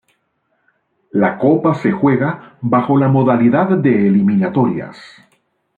[1.11, 4.97] La copa se juega bajo la modalidad de eliminatorias.